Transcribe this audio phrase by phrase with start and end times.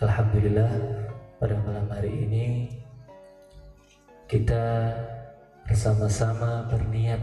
[0.00, 0.72] Alhamdulillah
[1.36, 2.72] pada malam hari ini
[4.24, 4.96] kita
[5.68, 7.20] bersama-sama berniat.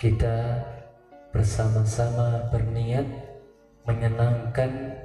[0.00, 0.64] Kita
[1.28, 3.04] bersama-sama berniat
[3.84, 4.96] menyenangkan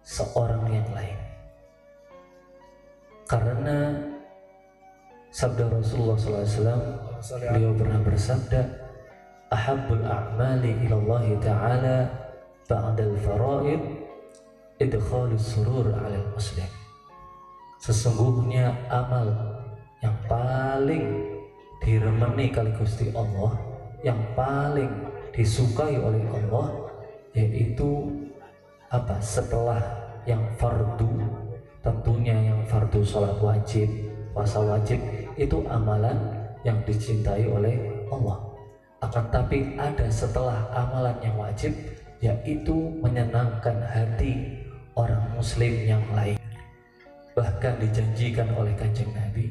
[0.00, 1.20] seorang yang lain.
[3.28, 3.92] Karena
[5.28, 6.80] sabda Rasulullah SAW
[7.52, 8.60] beliau pernah bersabda
[9.52, 12.08] ahabbul a'mali ilallahi ta'ala
[12.64, 14.04] ba'dal faraid
[14.82, 16.70] idkhalus surur 'alal muslim
[17.78, 19.28] sesungguhnya amal
[20.02, 21.30] yang paling
[21.84, 23.54] diremeni kali Gusti Allah
[24.04, 24.88] yang paling
[25.32, 26.92] disukai oleh Allah
[27.34, 28.08] yaitu
[28.92, 29.18] apa?
[29.18, 29.82] Setelah
[30.24, 31.10] yang fardu
[31.82, 33.90] tentunya yang fardu sholat wajib
[34.32, 35.00] puasa wajib
[35.34, 36.16] itu amalan
[36.64, 37.76] yang dicintai oleh
[38.08, 38.40] Allah.
[39.04, 41.74] Akan tapi ada setelah amalan yang wajib
[42.24, 42.72] yaitu
[43.04, 44.63] menyenangkan hati
[44.94, 46.38] orang muslim yang lain
[47.34, 49.50] bahkan dijanjikan oleh kanjeng Nabi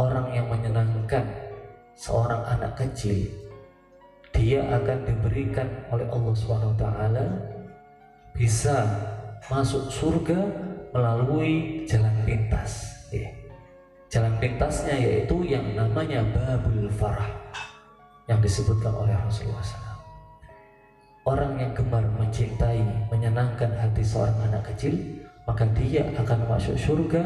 [0.00, 1.24] orang yang menyenangkan
[1.96, 3.28] seorang anak kecil
[4.32, 6.84] dia akan diberikan oleh Allah SWT
[8.32, 8.76] bisa
[9.52, 10.40] masuk surga
[10.96, 13.40] melalui jalan pintas yeah
[14.10, 17.30] Jalan pintasnya yaitu yang namanya Babul Farah
[18.26, 20.02] yang disebutkan oleh Rasulullah SAW.
[21.30, 22.69] Orang yang gemar mencintai,
[23.30, 24.98] menyenangkan hati seorang anak kecil,
[25.46, 27.22] maka dia akan masuk surga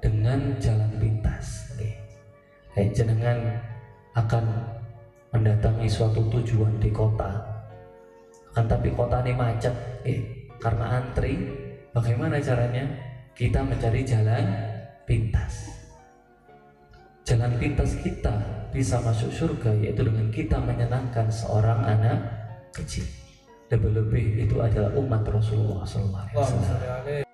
[0.00, 1.68] dengan jalan pintas.
[2.72, 3.36] Kayak jenengan
[4.16, 4.48] akan
[5.28, 7.36] mendatangi suatu tujuan di kota,
[8.56, 9.76] akan tapi kota ini macet,
[10.08, 11.36] eh, karena antri.
[11.92, 12.88] Bagaimana caranya?
[13.36, 14.44] Kita mencari jalan
[15.04, 15.84] pintas
[17.24, 18.34] jalan pintas kita
[18.72, 22.20] bisa masuk surga yaitu dengan kita menyenangkan seorang anak
[22.76, 23.21] kecil
[23.72, 27.31] lebih-lebih itu adalah umat Rasulullah SAW